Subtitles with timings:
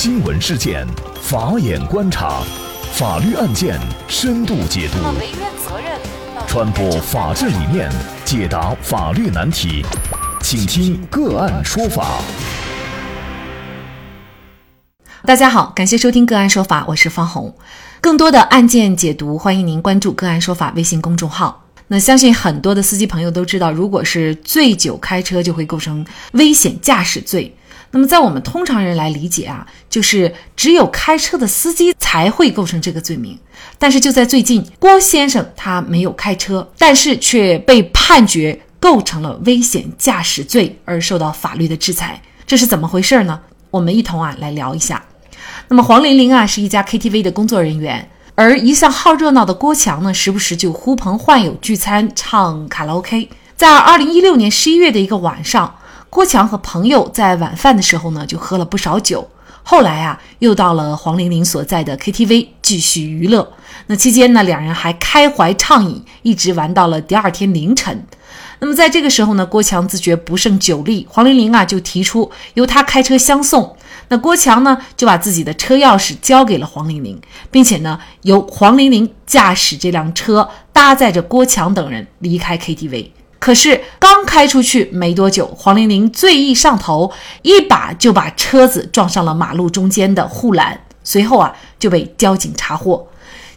[0.00, 0.86] 新闻事件，
[1.20, 2.40] 法眼观察，
[2.92, 3.76] 法律案件
[4.06, 4.98] 深度解读，
[6.46, 7.90] 传播法治理念，
[8.24, 9.84] 解答法律难题，
[10.40, 12.20] 请听个案说法。
[15.24, 17.52] 大家好，感谢收听个案说法，我是方红。
[18.00, 21.64] 更多的案件解读，欢迎您关注个案说法微信公众号。
[21.88, 27.52] 那相信很多的司机朋友都知道，如果是醉酒开车，就会构成危险驾驶罪。
[27.90, 33.38] 那么在我们通常人来理解啊，就是只有开车的司机才会构成这个罪名。
[33.78, 43.40] 但是就在最近，郭先生他没有开车，但是却被判决构成了危险驾驶罪而受到法律的制裁，这是怎么回事呢？
[43.70, 45.02] 我们一同啊来聊一下。
[45.68, 48.08] 那么黄玲玲啊是一家 KTV 的工作人员。
[48.34, 53.28] 而一向好热闹的郭强呢，时不时就呼朋唤友聚餐唱卡拉 OK。
[53.56, 55.74] 在二零一六年十一月的一个晚上，
[56.10, 59.28] 郭强和朋友在晚饭的时候呢，就喝了不少酒。
[59.62, 63.52] 后来啊，又到了黄玲玲所在的 KTV 继续娱乐。
[63.86, 68.06] 那期间呢，两人还开怀畅饮，一直玩到了第二天凌晨。
[68.60, 73.76] 那么在这个时候呢，郭强自觉不胜酒力，黄玲玲啊就提出由他开车相送。
[74.08, 83.10] 那郭强呢，就把自己的车钥匙交给了黄玲玲，并且呢，由黄玲玲驾驶这辆车，搭载着郭强等人离开 KTV。
[83.38, 93.08] 可是刚开出去没多久，黄玲玲醉意上头，一把就把车子撞上了马路中间的护栏，随后啊就被交警查获。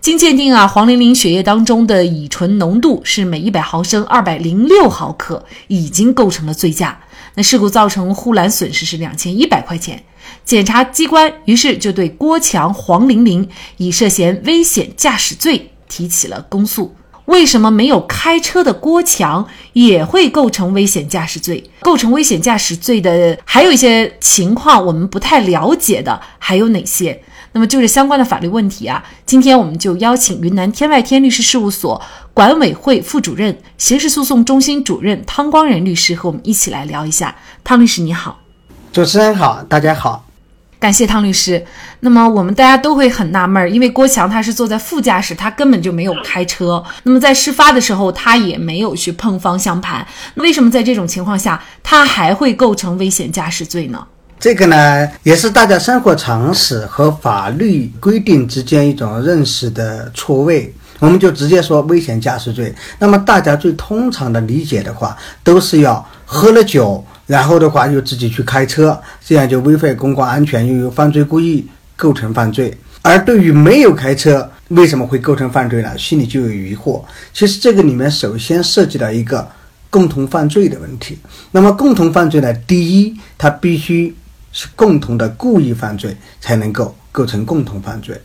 [0.00, 7.00] 经鉴定啊，黄玲玲血液当中的乙醇浓度是每一百毫升二百零六毫克，已经构成了醉驾。
[7.34, 10.02] 那事故造成护栏损失是两千一百块钱。
[10.44, 16.94] 检察机关于是就对郭强、黄玲玲以涉嫌危险驾驶罪提起了公诉。
[17.28, 21.70] 为什么没有开车的郭强也会构成危险驾驶罪？
[21.80, 27.22] 构成危险驾驶罪的还有一些情况我们不太了解的还有哪些？
[27.52, 32.00] 那么就是相关的法律问题啊，今天我们就邀请云南天外天律师事务所
[32.32, 37.36] 管委会副主任、刑事诉讼中心主任汤光仁律师和我们一起来聊一下。
[37.62, 38.40] 汤律师你好。
[38.90, 40.24] 主持人好，大家好，
[40.80, 41.64] 感谢汤律师。
[42.00, 46.82] 那么我们大家都会很纳闷，因为郭强他是坐在副驾驶，他根本就没有开车。
[47.02, 50.06] 那么在事发的时候，他也没有去碰方向盘。
[50.34, 54.06] 那为什么在这种情况下，他还会构成危险驾驶罪呢？
[54.38, 60.72] 这个呢，也是大家生活常识和法律规定之间一种认识的错位。
[61.00, 62.72] 我们就直接说危险驾驶罪。
[63.00, 67.04] 那么大家最通常的理解的话，都是要喝了酒。
[67.28, 72.76] 然后的话又自己去开车，这样就危害公共安全，又有犯罪故意，构成犯罪。
[73.02, 75.96] 而对于没有开车，为什么会构成犯罪呢？
[75.98, 77.04] 心里就有疑惑。
[77.34, 79.46] 其实这个里面首先涉及到一个
[79.90, 81.18] 共同犯罪的问题。
[81.52, 82.52] 那么共同犯罪呢？
[82.66, 84.16] 第一，它必须
[84.50, 88.18] 是共同的故意犯罪才能够构成共同犯罪。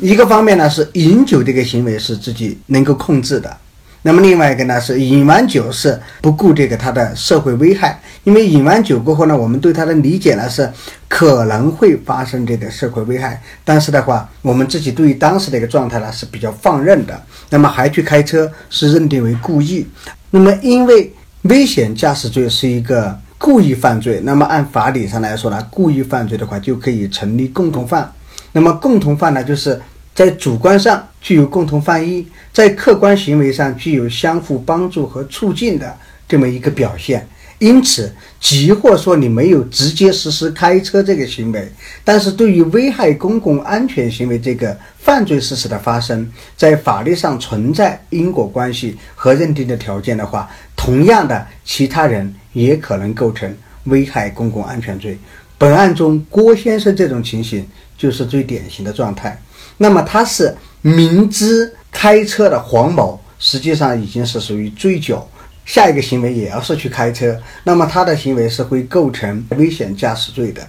[0.00, 3.54] 一个方面呢是饮酒这个行为是自己能够控制的。
[4.02, 10.70] 那么另外一个呢，是饮完酒是不顾这个它的社会危害，因为饮完酒过后呢，我们对它的理解呢是
[11.06, 19.86] 可能会发生这个社会危害，但是的话，我们自己对于当时的一个状态呢是比较放任的，那么还去开车是认定为故意。
[20.30, 21.12] 那么因为
[21.42, 28.10] 危险驾驶罪是一个故意犯罪，那么按法理上来说呢，故意犯罪的话就可以成立共同犯。
[28.52, 29.80] 那么共同犯呢，就是
[30.20, 31.06] 在主观上。
[31.22, 35.96] 具有共同犯意，在客观行为上具有相互帮助和促进的
[36.28, 37.26] 这么一个表现。
[37.58, 41.70] 因此，即或说你没有直接实施开车这个行为，
[42.04, 53.54] 但是对于危害公共安全行为这个犯罪事实的发生，在法律上存在因果关系和认定的条件的话，同样的，其他人也可能构成
[53.84, 55.18] 危害公共安全罪。
[55.58, 57.66] 本案中，郭先生这种情形
[58.00, 59.40] 就是最典型的状态。
[59.76, 60.56] 那么，他是。
[60.82, 65.28] 明知开车的黄某实际上已经是属于醉酒，
[65.66, 70.66] 下一个行为也要是去开车，那么他的行为是会构成危险驾驶罪的。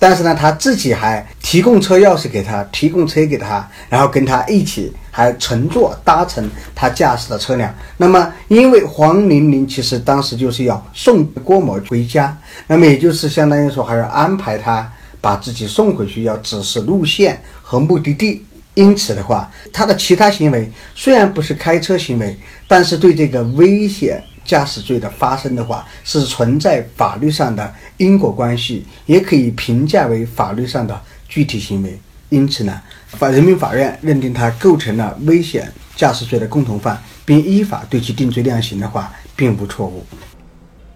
[0.00, 7.72] 但是呢，他自己还提供车钥匙给他，提供车给他，然后跟他一起还乘坐搭乘他驾驶的车辆。
[7.96, 12.36] 那么，因为黄玲玲其实当时就是要送郭某回家，
[12.66, 18.44] 那么也就是相当于说还要安排他把自己送回去，要指示路线和目的地。
[18.74, 22.34] 因此的话，他的其他行为虽然不是开车行为，
[22.66, 30.98] 但是对这个危险驾驶罪的发生的话，是存在法律上的因果关系，也可以评价为法律上的
[31.28, 32.00] 具体行为。
[32.30, 40.02] 因此呢，法人民法院认定他构成了危险驾驶罪的共同犯，并依法对其定罪量刑的话，并无错误。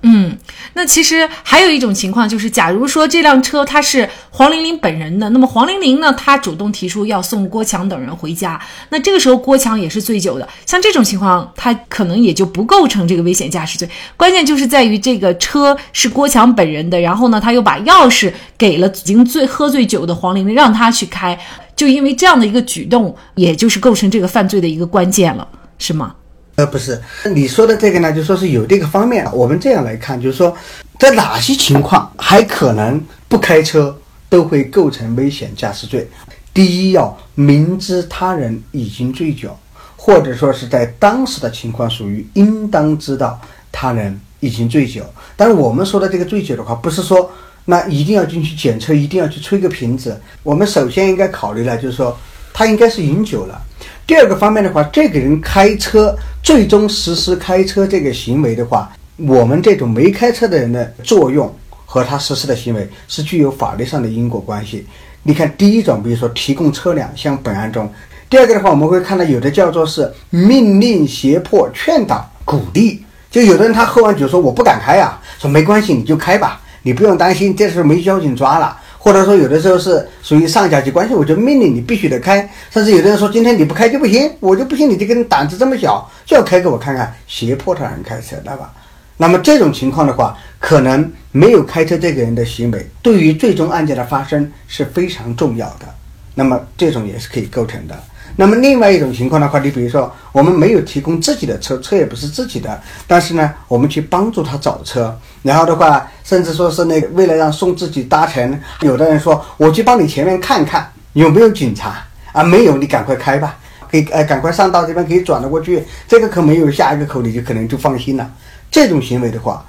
[0.02, 0.36] 嗯，
[0.74, 8.60] 那其实还有一种情况就是，假如说这辆车它是黄玲玲本人的，那么黄玲玲呢，她主动提出要送郭强等人回家，
[8.90, 13.88] 那这个时候郭强也是醉酒的，像这种情况，他可能也就不构成这个危险驾驶罪。
[14.16, 21.36] 关键就是在于这个车是郭强本人的，然后呢，他又把钥匙给了已经醉喝醉酒的黄玲玲，让他去开，
[21.74, 25.48] 就因为这样的一个举动，也就是构成这个犯罪的一个关键了，
[25.78, 26.14] 是吗？
[26.56, 26.98] 呃，不是，
[27.34, 29.28] 你说的这个呢，就说是有这个方面。
[29.34, 30.56] 我们这样来看，就是说，
[30.98, 32.98] 在哪些情况还可能
[33.28, 33.94] 不开车
[34.30, 36.08] 都会构成危险驾驶罪？
[36.54, 39.54] 第一，要明知他人已经醉酒，
[39.96, 43.38] 或者说是在当时的情况属于应当知道
[43.70, 45.04] 他人已经醉酒。
[45.36, 47.30] 但是我们说的这个醉酒的话，不是说
[47.66, 50.18] 那一定要进去检测，一定要去吹个瓶子。
[50.42, 52.16] 我们首先应该考虑呢，就是说
[52.54, 53.60] 他应该是饮酒了。
[54.06, 61.52] 第二个方面的话，这个人开车最终实施开车这个行为的话，我们这种没开车的人的作用
[61.84, 64.86] 和他实施的行为是具有法律上的因果关系。
[65.22, 67.84] 你看，第一种，比如说提供车辆，像本案中；
[68.30, 78.78] 第二个的话，我们会看到有的叫做是命令、胁迫、劝导、鼓励，就有的人他喝完酒说我不敢开啊，说没关系你就开吧，你不用担心，这时候没交警抓了。
[79.06, 82.40] 或者说有的时候是属于上下级关系，我就命令你必须得开。
[82.72, 88.74] 甚至有的人说今天你不开就不行，我就不信你这个人胆子这么小，就要开给我看看，胁迫他人开车，对吧？
[89.16, 95.86] 那么这种情况的话，可能没有开车这个人的行为，对于最终案件的发生是非常重要的。
[96.34, 97.96] 那么这种也是可以构成的。
[98.38, 113.56] 那么另外一种情况的话，你比如说我们没有提供自己的车，车也不是自己的，但是呢，我们去帮助他找车，然后的话，甚至说是那个为了让送自己搭乘，有的人说我去帮你前面看看有没有警察啊，没有你赶快开吧，
[113.90, 118.30] 可以呃赶快上道这边可以转得过去，这个口没有下一个口你就可能就放心了。
[118.70, 119.64] 这种行为的话，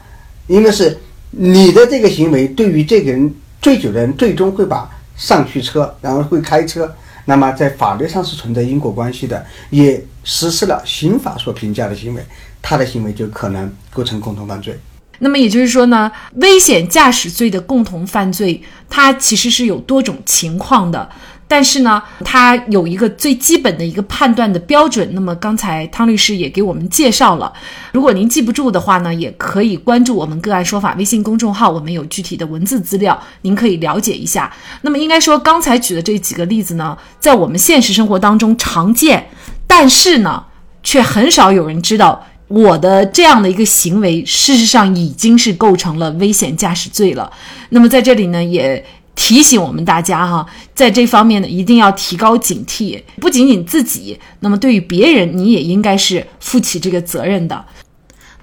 [0.47, 0.99] 因为是
[1.31, 6.93] 你的这个行为对于这个人醉酒的人最终会把上去车，然后会开车。
[7.29, 12.25] 那么，在法律上是存在因果关系的，也实施了刑法所评价的行为，
[12.61, 14.79] 他的行为就可能构成共同犯罪。
[15.19, 21.09] 那么也就是说呢，危险驾驶罪的共同犯罪，它其实是有多种情况的。
[21.49, 25.07] 但是呢，它有一个最基本的一个判断的标准。
[25.13, 27.53] 那么刚才汤律师也给我们介绍了。
[27.93, 34.53] 如果您记不住的话呢，也可以关注我们“个案说法”微信公众号，我们有具体的文字资料，您可以了解一下。
[34.81, 39.29] 那么应该说，刚才举的这几个例子呢，在我们现实生活当中常见，
[39.65, 40.43] 但是呢，
[40.83, 47.31] 却很少有人知道我的这样的一个行为，事实上已经是构成了危险驾驶罪了。
[47.69, 48.85] 那么在这里呢，也。
[49.17, 53.01] 提醒我们大家哈，在这方面呢，一定要提高警惕。
[53.19, 57.65] 不仅仅自己，那么对于别人，你也应该是负起这个责任的。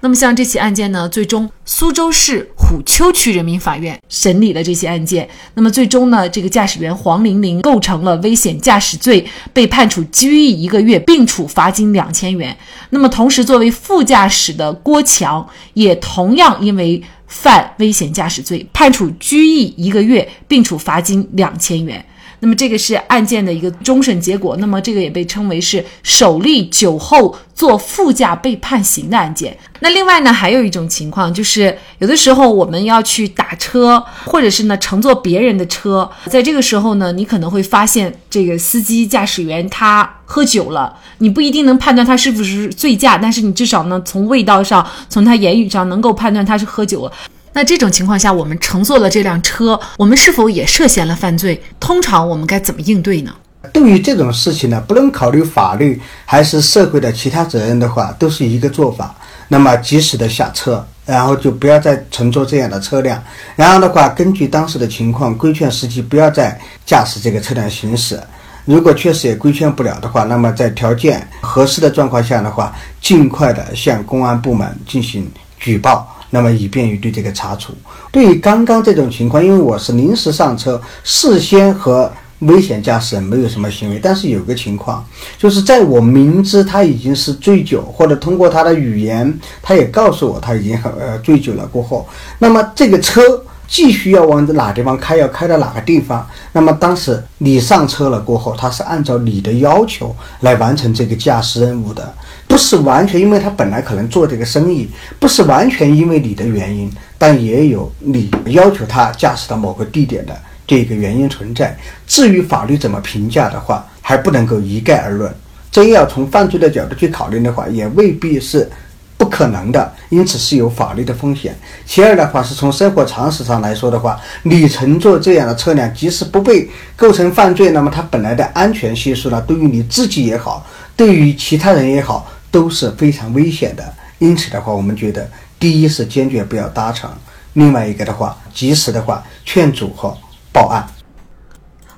[0.01, 5.27] 那么像这起案件呢，最终苏州市虎丘区人民法院审理了这起案件。
[5.53, 12.55] 那么最终呢，这个驾驶员黄玲玲构成了危险驾驶罪，被判处拘役一个月，并处罚金两千元。
[12.89, 17.01] 那么同时，作为副驾驶的郭强也同样因为。
[17.27, 22.05] 犯危险驾驶罪，判处拘役一个月，并处罚金两千元。
[22.45, 24.55] 那么这个是案件的一个终审结果。
[24.57, 29.57] 那么这个也被称为是首例酒后坐副驾被判刑的案件。
[29.79, 47.11] 那另外呢，还有一种情况，就是有的时候我们要去打车，或者是呢乘坐别人的车，在这个时候呢，你可能会发现这个司机驾驶员他喝酒了，你不一定能判断他是不是醉驾，但是你至少呢从味道上，从他言语上能够判断他是喝酒了。
[47.55, 51.63] 那这种情况下，我们乘坐了这辆车，我们是否也涉嫌了犯罪？
[51.79, 53.33] 通常我们该怎么应对呢？
[53.71, 59.15] 对于这种事情呢，不论考虑法律还是社会的其他责任的话，都是一个做法。
[59.47, 63.23] 那么及时的下车，然后就不要再乘坐这样的车辆。
[63.55, 68.19] 然后的话，根据当时的情况，规劝司机不要再驾驶这个车辆行驶。
[68.65, 76.11] 如果确实也规劝不了的话，那么在条件合适的状况下的话，尽快的向公安部门进行举报。
[76.29, 77.73] 那么以便于对这个查处。
[78.11, 85.03] 对于刚刚这种情况，因为我是临时上车，事先和危险驾驶人没有什么行为，但是有个情况，
[85.37, 92.07] 就是在我明知他已经是醉酒，或者通过他的语言，他也告诉我他已经很呃醉酒了过后，
[92.39, 93.21] 那么这个车
[93.67, 96.27] 继续要往哪地方开，要开到哪个地方？
[96.51, 102.13] 那么当时你上车了过后，他是按照你的要求来完成这个驾驶任务的。
[102.55, 110.33] 不是完全因为他本来可能做这个生意，不是完全因为你的原因，但也有你要求他驾驶到某个地点的
[110.65, 111.77] 这个原因存在。
[112.07, 115.29] 至于法律怎么评价的话，还不能够一概而论。
[115.69, 118.71] 真要从犯罪的角度去考虑的话，也未必是
[119.17, 121.53] 不可能的，因此是有法律的风险。
[121.85, 133.93] 其二的话，是从生活常识上来说的话，你乘坐这样的车辆，即使不被构成犯罪，那么它本来的安全系数呢，对于你自己也好，对于其他人也好，都是非常危险的。
[134.19, 137.11] 因此的话，我们觉得，第一是坚决不要搭乘，
[137.51, 140.17] 另外一个的话，及时的话劝阻和
[140.53, 140.87] 报案。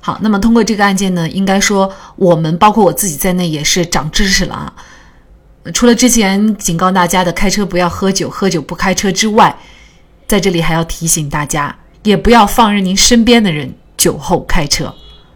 [0.00, 4.74] 好，那么通过这个案件呢，应该说我们包括我自己在内也是长知识了啊。
[5.72, 9.56] 除了之前警告大家的开车不要喝酒、喝酒不开车之外，
[10.26, 11.72] 在这里还要提醒大家，
[12.02, 14.92] 也不要放任您身边的人酒后开车。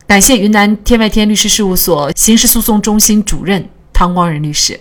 [0.08, 4.80] 感谢云南天外天律师事务所刑事诉讼中心主任汤光仁律师。